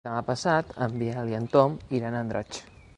Demà 0.07 0.21
passat 0.29 0.71
en 0.85 0.95
Biel 1.03 1.31
i 1.35 1.39
en 1.43 1.47
Tom 1.57 1.77
iran 2.01 2.19
a 2.21 2.27
Andratx. 2.27 2.67